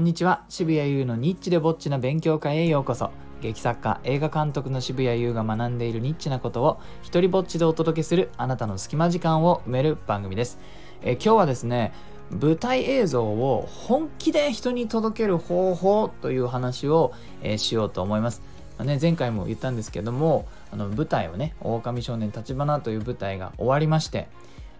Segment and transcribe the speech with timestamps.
[0.00, 0.44] んにちは。
[0.48, 3.10] 渋谷優のニッチでぼっちな勉強会へようこそ。
[3.42, 10.58] 劇作家映画監督の渋谷優が学んでいるニッチなことを一人ぼっちでお届けするあなたの隙間時間を埋める番組です。
[11.02, 11.92] え今日はですね
[12.30, 17.12] 舞台映像を本気で人に届ける方法という話を、
[17.42, 18.42] え、しようと思います。
[18.78, 24.28] まあ、ね、前回も言ったんですけどもあの舞台をね「狼少年立花」という舞台が終わりまして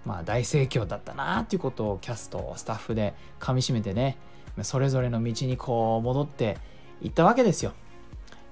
[0.06, 4.16] まあ大盛況だったなっていうことをキャストスタッフでかみしめてね
[4.62, 6.58] それぞれの道にこう戻って
[7.02, 7.72] いったわけですよ。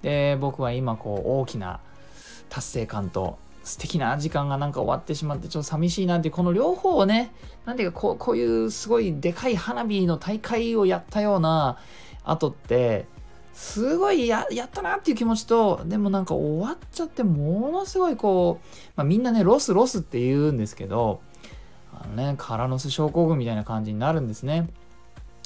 [0.02, 1.80] で僕は今こう大きな
[2.48, 7.32] 達成感と素敵な時間がなんか終わってしまってちょっと寂しいなってこの両方をね
[7.66, 11.78] なんていうかこうこういうすごいでかい花火の大会をやったような
[12.24, 13.06] 後って
[13.52, 21.20] すごいやったなっていう気持ちとでもなんか終わっちゃってものすごいこう、まあ、みんなねロスロスって言うんですけど
[21.92, 24.70] あのねカラノス症候群みたいな感じになるんですね。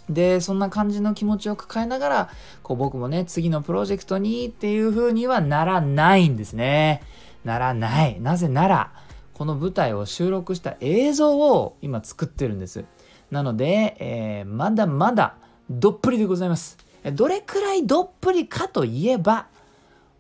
[0.09, 2.31] でそんな感じの気持ちを抱えながら
[2.63, 7.03] こう僕もね次のプロジェクトにっていう風にはならないんですね。
[7.45, 8.21] ならない。
[8.21, 8.93] なぜなら
[9.35, 12.85] この舞台を収録した映像を今作ってるんです。
[13.31, 15.37] なので、えー、まだまだ
[15.71, 16.77] どっぷりでございます。
[17.15, 19.47] どれくらいどっぷりかといえば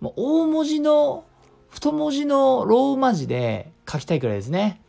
[0.00, 1.25] もう大文字の
[1.70, 4.80] 太文字のローマ字で書きたいくらいですね。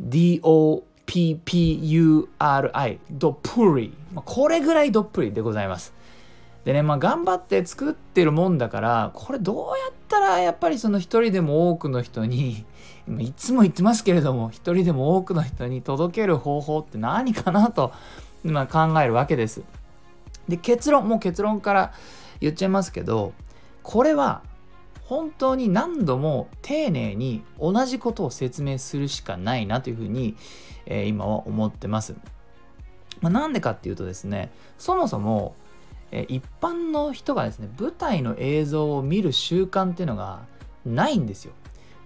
[0.00, 3.94] DO PPURI どっぷり。
[4.24, 5.94] これぐらいどっぷりでございます。
[6.64, 12.64] でねまあ頑張って作ってるもんだからこれどうやったらやっぱりその一人でも多くの人に
[13.20, 17.92] いつも言ってますけれども一人でも多くの人に届ける方法って何かなと、
[18.42, 19.62] まあ、考えるわけです。
[20.48, 21.92] で結論もう結論から
[22.40, 23.32] 言っちゃいますけど
[23.82, 24.42] これは
[25.04, 30.36] 本当に何度も丁寧に同じことを説明するしかないなというふうに、
[30.86, 32.14] えー、今は思ってます。
[33.20, 35.54] まあ、なんでかっていうとですねそもそも、
[36.10, 40.42] えー、一般の人がですね舞台の映像を見る習慣っていうのが
[40.84, 41.52] ないんですよ。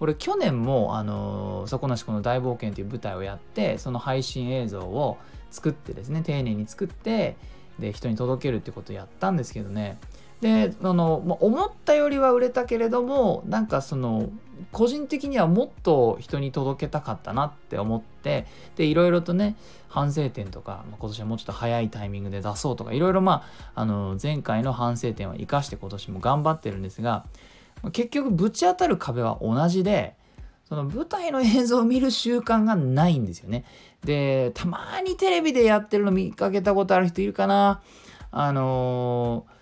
[0.00, 5.18] 俺去年も、あのー、底なしこの大冒険という舞台をやってその配信映像を
[5.50, 7.36] 作ってですね丁寧に作って
[7.78, 9.98] で人に届けるってことをやったんですけどね
[10.40, 14.30] であの、ま思ったよりは売れたけれどもなんかその
[14.72, 19.56] 個人的にはもっと人に届けたかったなって思ってでいろいろとね
[19.88, 23.44] 反省点とか、まあ、今年はもうちょっと早いタイミングで出そうとかいろいろま
[23.74, 27.24] ああの前回の反省点は生かして今年も頑張ってるんですが
[27.92, 30.14] 結局ぶち当たる壁は同じで
[30.68, 33.64] その舞台の映像を見る習慣がないんですよね。
[34.04, 37.80] でたまにテレビでやってるの見かけたことある人いるかな
[38.30, 39.57] あのー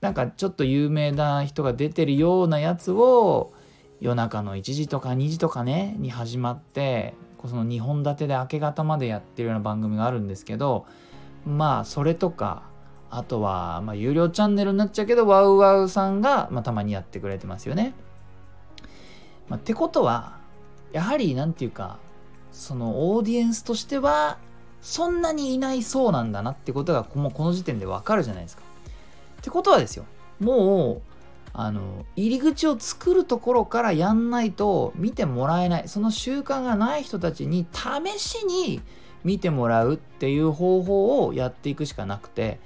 [0.00, 3.52] なんかちょっと有名な人が出てるようなやつを
[4.00, 7.14] 夜中の1時とか2時とかねに始まって
[7.46, 10.86] その2本立てで明け方までやってるような番組があるんですけど
[11.46, 12.62] まあそれとか
[13.10, 17.94] あとはまあ有料チャンネルになっちゃうけどワウワウさんがまあたまにやってくれてますよね。
[19.48, 20.36] まあ、ってことは
[20.92, 21.98] やはり何て言うか
[22.52, 24.38] そのオーディエンスとしては
[24.80, 28.62] そんなにいないそうなんだなってことがもうこの時点でわかるじゃないですか。
[29.38, 30.04] ってことはですよ。
[30.40, 31.02] もう
[31.52, 35.88] あの入り口を作るところからやんないと見てもらえない。
[35.88, 38.80] その習慣がない人たちに試しに
[39.24, 42.60] 見てもらうっていう方法をやっていくしかなくて、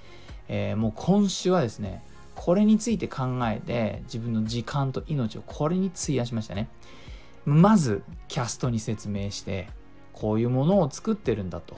[0.48, 2.02] えー、もう今週はですね
[2.34, 6.68] これについて考えて自分の時間と命をこれに費やしましたね。
[7.44, 9.68] まずキャストに説明して
[10.12, 11.76] こういうものを作ってるんだと。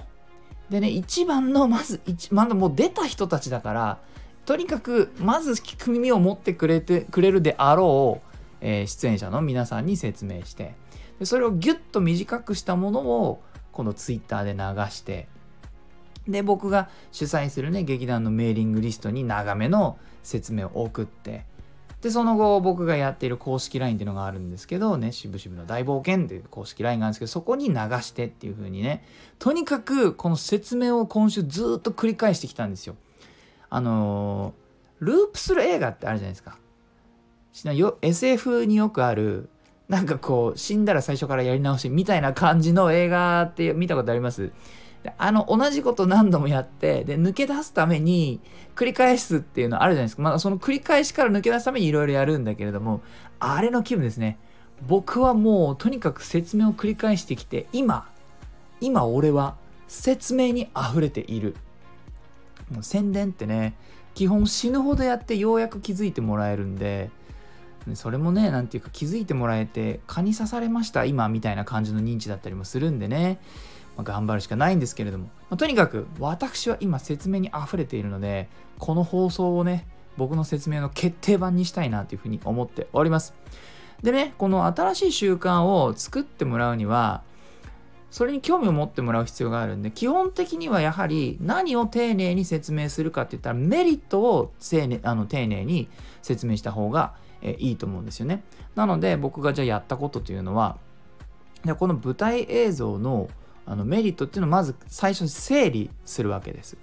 [0.70, 3.98] でね一番のまず一まだもう出た人たちだから
[4.46, 10.74] とにかくまず聞く耳を持ってくれてくれるであろう、えー、出演者の皆さんに説明して
[11.18, 15.28] でそれをギュッと短くしたものをこのツイッターで流して
[16.28, 21.44] で僕が主催するね劇団のメーリングリストに長めの説明を送って
[22.00, 29.04] でその後僕がやっている公式 LINE っていうのがあるんですけどね渋々の大冒険っていう公式 LINE があるんですけどそこに流してっていう風にね
[29.38, 32.96] とにかくこの説明を今週ずっと繰り返してきたんですよ。
[33.74, 36.58] あのー、ループする映画ってあるじゃないですか。
[38.02, 39.48] SF によくある
[39.88, 44.52] なんかこう死んだら最初からやり直しみたいな感じの映画って見たことあります？
[45.18, 48.40] あの同じこと何度もやってで抜け出すために
[48.76, 53.02] 繰り返すっていうのあるじゃないですか、まあ、その繰り返しから抜け出すためにいろいろやるんだけれども
[53.38, 54.38] あれの気分ですね。
[54.86, 58.08] 僕はもうとにかく説明を繰り返してきて今
[58.80, 59.56] 今俺は
[59.88, 61.56] 説明に溢れている。
[62.80, 63.74] 宣伝ってね
[64.14, 67.10] 基本死ぬほどやってようやく気づいてもらえるんで
[67.94, 73.38] それもね何ていうか気づいてもらえて蚊に刺されました今みたいな感じの認知だったりもするんでね
[73.96, 79.86] まあ、頑張るしかないんですけれども、まあ、とにかく私は今説明に溢れているのでこの放送をね
[80.16, 83.34] 僕の説明の決定版にしたいなというふうに思っております。
[84.02, 87.22] でねこの新しい習慣を作ってもらうには
[88.14, 95.88] それに興味を持ってもらう必要があるんで基本的にはやはり何を丁寧に説明するかって言ったらメリットを丁寧あの丁寧に
[96.22, 98.44] 説明した方がえいいと思うんですよね
[98.76, 100.78] なので僕がじゃあやったことというのは
[101.76, 103.28] この舞台映像の
[103.66, 106.76] あのメリットっていうのをまず最初に整理するわけです。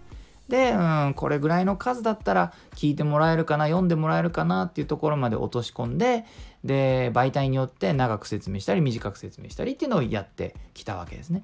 [0.49, 6.25] で、うん、これぐらいの数だったら聞いてもらえるかな読んでもらえるかなっていうところまで落とし込んで
[6.63, 11.43] で媒体によって長く説明したり短く説明したりっていうのをやってきたわけですね。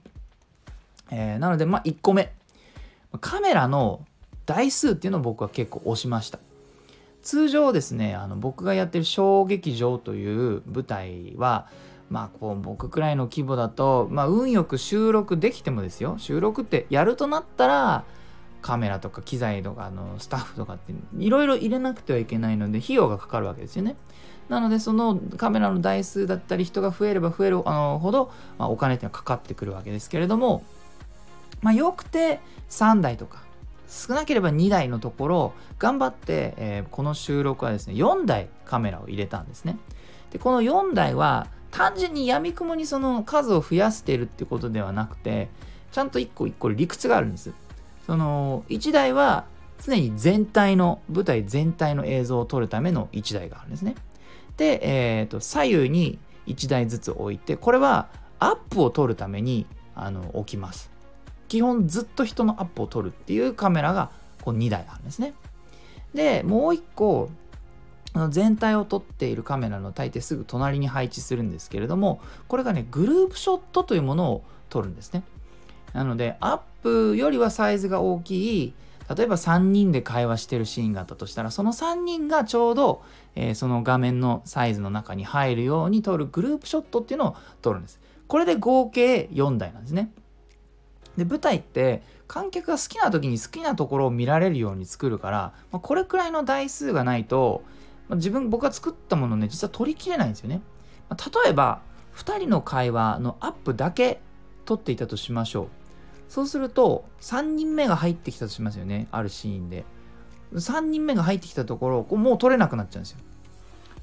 [1.10, 2.32] えー、なのでまあ1個目
[3.20, 4.06] カメラの
[4.46, 6.40] 台数っていうのを僕は結構押しました。
[7.24, 11.68] 通常ですねあの僕がやってる小劇場という舞台は
[12.10, 18.06] まあこう僕くらいの規模だと、まあ、運よく収録できてもですよ収録ってやるとなったら
[18.62, 23.96] カメラとか機材とかあのスタッフとかっていろいろ入れなくてはいけないので費用がかかるわけですよね。
[24.50, 30.64] なのでそのカメラの台数だったり人が増えれば増えるあのほど、ま、お金っていうのはかかってくるわけですけれども
[31.62, 32.40] まあよくて
[32.70, 33.44] 3台とか
[33.90, 39.78] 少なければ2台のところ頑張って、え、この収録はですね4台カメラを入れたんですね。
[40.32, 45.50] でこの4台は単純にやみくもにその数を増やしてるってことではなくて
[45.92, 47.54] ちゃんと一個一個理屈があるんです
[48.08, 49.46] その1台は
[49.86, 53.96] 常に全体の舞台全体の映像を撮るための1台があるんですね。
[54.56, 54.80] で、
[55.20, 56.18] えーと、左右に
[56.48, 58.08] 1台ずつ置いてこれは
[58.40, 60.90] アップを撮るためにあの置きます。
[61.48, 64.10] 基本ずっと人のアップを撮るっていうカメラが
[64.42, 65.34] こう2台あるんですね。
[66.14, 67.30] でもう1個
[68.30, 75.24] 全体を撮っているカメラの大抵すぐ隣に配置するんですけれどもこれがねグループショットというものを撮るんですね。
[75.94, 78.74] なのでアップよりはサイズが大きい
[79.16, 83.02] 例えば3人で会話してるシーンがあったとしたらその3人がちょうど、
[83.36, 88.02] えー、その画面のサイズの中に入るように撮るグループショットっていうのを撮るんです。
[88.28, 90.12] これで合計4台なんですね。
[91.16, 97.64] で舞台って観客が好きな時に好きなところを見られるように作るから、まあ、これくらいの台数がないと
[98.08, 100.62] まあ、自分僕が作ったものね実は取りきれないんですよね、
[101.10, 101.82] まあ、例えば
[102.16, 104.20] 2人の会話のアップだけ
[104.68, 105.68] 取っていたとしましょう。
[106.30, 109.86] そうすると3人目が入ってきたとしますよねあるシーンで。
[110.54, 113.20] 3人目が入ってきたところこうもう撮れなくなっちゃうんですよ。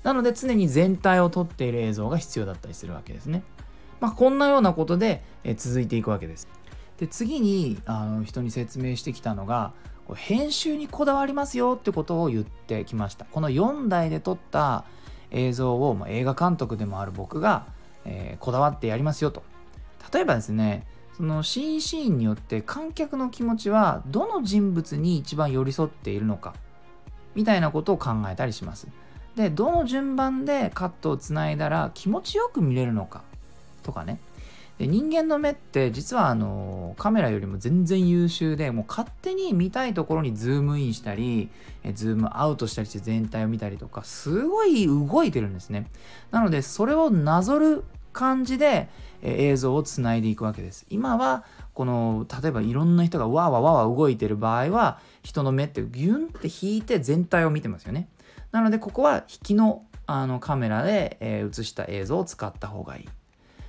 [0.02, 3.43] なので常に全体を撮っている映像が必要だったりするわけですね。
[4.00, 6.49] まあこんなようなことで、え続いていくわけです。
[6.99, 9.72] で次にあの人に説明してきたのが
[10.14, 13.25] 編集にこだわりますよってことを言ってきました。
[13.25, 14.84] この4台で撮った
[15.31, 17.66] 映像を、まあ、映画監督でもある僕が、
[18.05, 19.43] えー、こだわってやりますよと。
[20.12, 20.86] 例えばですね
[21.16, 26.54] そのシーンシーンによって観客の気持ちはどの人物に一番寄り添っているのか
[27.34, 28.88] みたいなことを考えたりします。
[29.36, 33.22] でどの順番でカットをつないだら気持ちよく見れるのか
[33.82, 34.18] とかね。
[34.78, 41.48] で人間の目って実はあのカメラよりも全然優秀でもう勝手に見たいところにズームインしたり
[41.94, 45.86] ズームアウトしたりして全体を見たりとかすごい動いてるんですね。
[46.32, 47.84] なのでそれをなぞる
[48.14, 48.88] 感じで
[49.20, 50.87] 映像をつないでいくわけです。
[50.88, 51.44] 今は
[51.75, 58.09] この例えばいろんな人がわーわーわーわ動いてる場合は人の目ってギュンって引いて全体を見てますよね。
[58.52, 63.09] なのでここは引きのあのカメラで、え、映した映像を使った方がいい。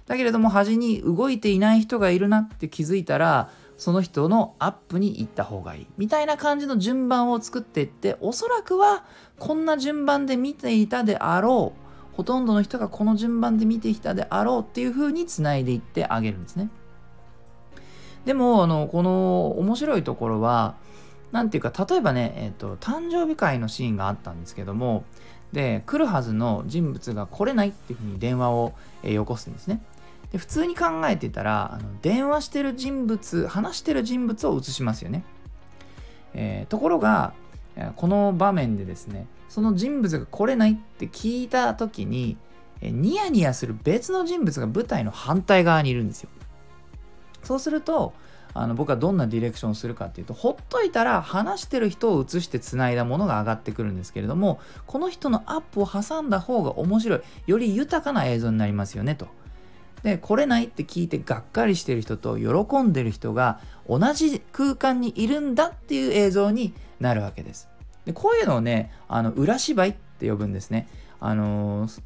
[0.06, 5.88] だけれども端に動いていない人がいるなって気づいたらその人のアップに行った方がいい。
[5.98, 9.06] みたいな感じの順番を作っていっておそらくは
[9.40, 11.85] こんな順番で見ていたであろう
[12.16, 16.70] ほとんどの人がこの順番で見てきたであろうっていう風につないでいってあげるんですね。
[18.26, 20.76] でもあのこの面白いところは
[21.32, 25.04] 何ていうか例えばね、えーと、誕生日会のシーンがあったんですけども
[25.52, 29.82] で来るはずの人物が来れないっていうふうに電話を、えー、よこすんですね。
[30.32, 35.24] で普通に考えてたらあの電話してる人物話してる人物を映しますよね、
[36.34, 37.34] えー、ところが
[37.96, 42.38] この場面でですねその人物が来れないって聞いた時に
[42.82, 46.30] ニヤニヤする別の人物が舞台の反対側にいるんですよ
[47.44, 48.14] そうすると
[48.54, 59.28] あの僕はどんなディレクションをするかっていうとほっといたら話してる人を映してつないだものが上がってくるんですけれどもこの人のアップを挟んだ方が面白いより豊かな映像になりますよねと
[60.04, 63.60] で来れないって聞いてがっかりしてる人と喜んでる人が
[63.90, 67.75] 同じ空間にいるんだっていう映像になるわけです。
[68.06, 70.88] でこういうのをねあの裏芝居って呼ぶんですね。
[71.20, 72.02] あのー、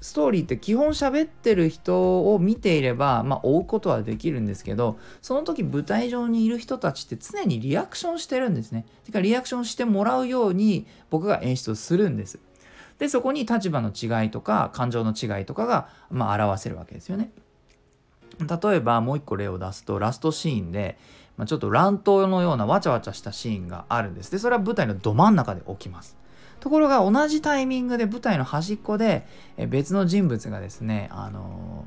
[0.00, 8.86] ストーリーって基本喋ってる人を見ていれば、まあ、追うことはできるんですけどその時舞台上にいる人たちって常にリアクションしてるんですね。
[9.04, 12.38] てかリアクションしてもらうように僕が演出をするんです。
[12.98, 17.30] でそこに立場の違いとか感情の違いとかが、まあ、表せるわけですよね。
[18.38, 20.98] 例えばもう一個例を出すとラストシーンで、
[21.40, 24.30] まあ、ちょっと乱闘のようなわちゃわちゃしたシーンがあるんです。
[24.30, 26.18] でそれは舞台のど真ん中で起きます。
[26.60, 31.86] ところが同じタイミングで舞台の端っこでえ別の人物がですね、あの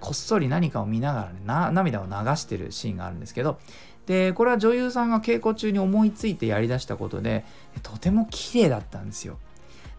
[0.00, 3.58] ー、こっそり何かを見ながらね涙を流してるシーンがあるんですけど
[4.04, 7.46] でこれは女優さんが稽古中に思いついてやりだしたことで
[7.82, 9.38] とても綺麗だったんですよ。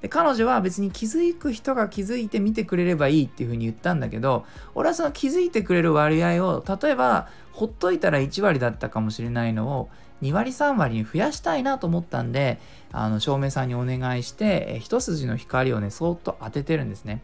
[0.04, 4.46] で彼女は別に気づく人が気づいて見てくれればいいっていうふうに言ったんだけど
[4.76, 9.90] 俺はその気づいてくれる割合を例えばほっといたら1割だったかもしれないのを
[10.22, 12.60] 2割3割に増やしたいなと思ったんで
[12.92, 17.22] あの照明さんにお願いして一筋の光をねそっと当ててるんですね。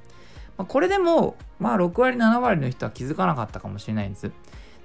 [0.58, 4.32] まあ、これでもまあ6割7割の人は気づかなかったかもしれないんです。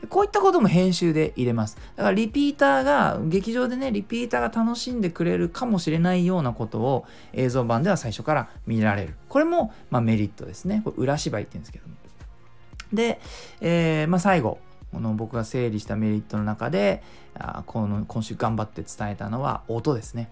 [0.08, 1.76] こういったことも編集で入れます。
[1.96, 9.14] だからリピーターが、劇場でね、リピーターが楽しんでくれるかもしれないようなことを映像版では最初から見られる。
[9.28, 10.82] これも、まあ、メリットですね。
[10.84, 11.94] これ裏芝居って言うんですけども。
[12.92, 13.20] で、
[13.60, 14.58] えー、まあ、最後、
[14.94, 17.02] この僕が整理したメリットの中で、
[17.34, 20.30] あこの今週頑張って伝えたのは音ですね。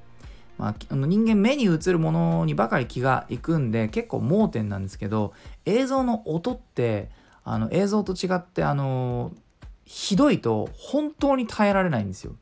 [0.57, 5.33] まあ、あの人間目に映るものにばかり気がいくんで結構盲点なんですけど
[5.65, 7.09] 映像の音って
[7.43, 9.33] あの映像と違ってあの
[9.85, 12.35] ひどいと本当に耐えられないんですよ。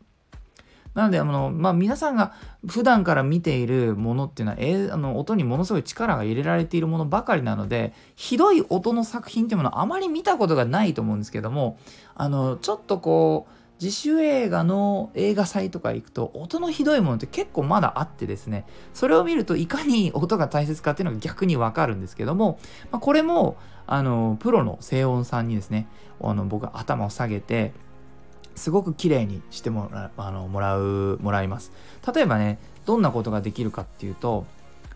[0.95, 2.33] なのであの、まあ、皆さんが
[2.67, 11.79] 普段から見ているものっていうのは、えー、あの音にものすごい力が入れられているものばかりなのでひどい音の作品っていうものはあまり見たことがないと思うんですけども
[12.15, 22.59] あのちょっとこう自主映画の映画祭とか行くと音のひどいものって結構まだあってですねそれを見るといかに音が大切かっていうのが逆にわかるんですけども、
[22.91, 23.57] まあ、これも
[23.87, 25.89] あのプロの静音さんにですね
[26.23, 27.73] あの僕は頭を下げて
[28.61, 31.73] すごく綺麗にしてもらあのもらうもらいます。
[32.14, 34.45] 例えばねどんなことができるかっていうと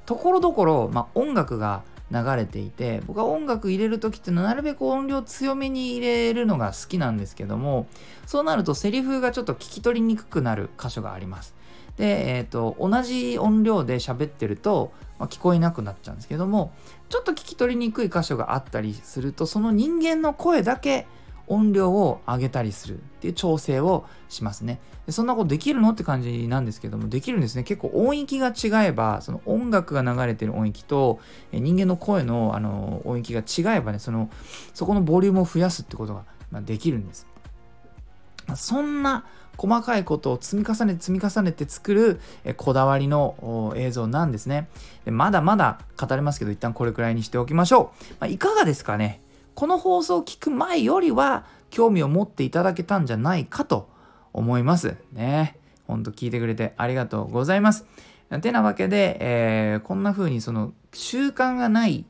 [0.05, 7.87] ところどころ、まあ、音楽が流れていて僕は音楽入れる時っていうのはなるべく音量強めに入れるのが好きなんですけども
[8.27, 11.55] そうなるとセリフがちょっと聞き取りにくくなる箇所があります。
[11.97, 16.73] で、えーと、同じ音量で喋ってると、まあ、聞こえなくなっちゃうんですけども
[17.09, 21.07] ちょっと聞き取りにくい箇所があったりするとその人間の声だけ
[21.47, 24.81] 音量を上げたりするっていう調整をしますね。
[25.07, 27.63] でそんなことできるのって感じなんですけども、できるんですね。
[27.63, 31.21] 結構音域が違えば、その音楽が流れてる音域と
[31.53, 34.31] 人間の声のあの音域が違えばね、その
[34.73, 36.25] そこのボリュームを増やすってことが
[36.63, 37.27] できるんです。
[38.57, 39.25] そんな
[39.57, 42.21] 細かいことを積み重ねて積み重ねて作る
[42.57, 44.69] こだわりの映像なんですね
[45.05, 45.11] で。
[45.11, 48.15] まだまだ語れますけど、一旦これくらいにしておきましょう。
[48.21, 49.21] まあ、いかがですかね？
[49.55, 53.89] この放送を聞く前よりは興味を持っていただけたんじゃないかと
[54.33, 55.59] 思いますね。
[55.87, 57.87] ほんと聞いてくれてありがとうございます。
[58.41, 62.05] てなわけで、えー、こんな風にその習慣がない、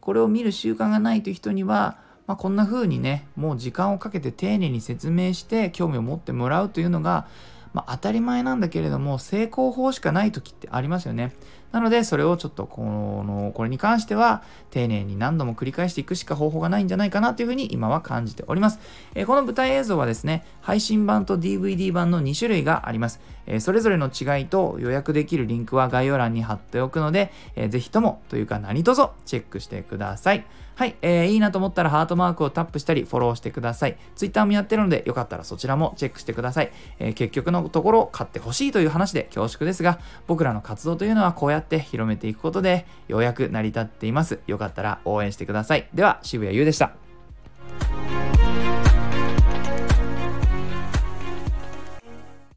[0.00, 7.26] これを見る習慣がないという人には、まあ、こんな風にね、もう時間をかけて丁寧に説明して興味を持ってもらうというのが、
[7.72, 11.32] まあ、当たり前なんだけれども成功法しかない時ってありますよね。
[11.76, 18.78] なのでそれをちょっとこのこれに関しては丁寧に何度も繰り返していくしか方法がないんじゃないかなというふうに今は感じております。
[19.14, 23.20] えー、この舞台映像はですね配信版と DVD 版の2種類があります。
[23.44, 30.46] えー、それぞれの違いと予約できるリンクは概要欄に貼っておくので、えー、ぜひともというか何卒チェックしてください。
[30.76, 33.96] はい、えー、いいなと思ったらハートマークをタップしたりフォローしてください。
[34.14, 36.72] Twitter もやってるのでよかったらそちらもチェックしてください。
[36.98, 44.38] えー、結局のところ買ってほしいという話で恐縮ですが、僕らの活動というのはこうやってって広めていくことでようやく成り立っています。
[44.46, 45.88] よかったら応援してください。
[45.92, 46.92] では、渋谷優でした。